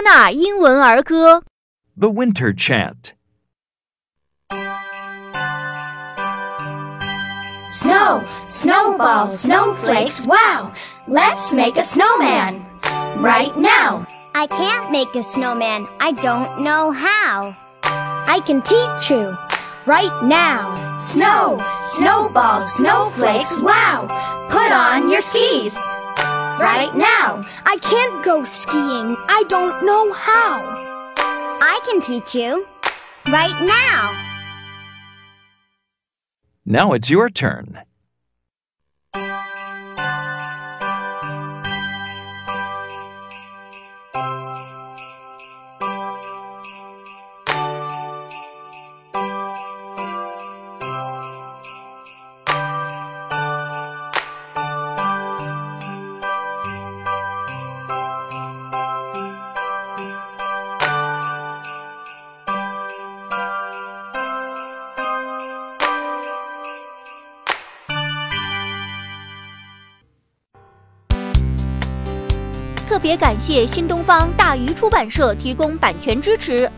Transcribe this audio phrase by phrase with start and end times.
[0.00, 1.42] 纳英文儿歌。
[1.98, 3.12] The Winter Chant.
[7.70, 10.72] Snow, snowballs, snowflakes, wow!
[11.06, 12.56] Let's make a snowman
[13.18, 14.06] right now.
[14.34, 15.86] I can't make a snowman.
[16.00, 17.54] I don't know how.
[18.26, 19.36] I can teach you
[19.86, 20.74] right now.
[21.00, 24.08] Snow, snowballs, snowflakes, wow!
[24.50, 25.76] Put on your skis
[26.61, 27.43] right now.
[27.65, 29.15] I can't go skiing.
[29.27, 30.61] I don't know how.
[31.63, 32.65] I can teach you
[33.27, 34.17] right now.
[36.65, 37.81] Now it's your turn.
[72.91, 76.69] 特别感谢新东方大鱼出版社提供版权支持。